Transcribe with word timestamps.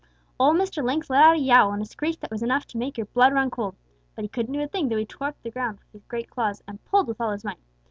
"Old 0.39 0.57
Mr. 0.57 0.83
Lynx 0.83 1.11
let 1.11 1.21
out 1.23 1.35
a 1.35 1.39
yowl 1.39 1.73
and 1.73 1.81
a 1.83 1.85
screech 1.85 2.19
that 2.21 2.31
was 2.31 2.41
enough 2.41 2.65
to 2.65 2.79
make 2.79 2.97
your 2.97 3.05
blood 3.05 3.33
run 3.35 3.51
cold. 3.51 3.75
But 4.15 4.23
he 4.23 4.29
couldn't 4.29 4.53
do 4.53 4.59
a 4.61 4.67
thing, 4.67 4.89
though 4.89 4.97
he 4.97 5.05
tore 5.05 5.35
the 5.43 5.51
ground 5.51 5.77
up 5.77 5.83
with 5.83 5.91
his 6.01 6.05
great 6.07 6.27
claws 6.27 6.63
and 6.67 6.83
pulled 6.85 7.05
with 7.07 7.21
all 7.21 7.29
his 7.33 7.43
might. 7.45 7.59